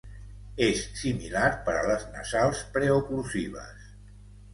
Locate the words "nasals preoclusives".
2.15-3.85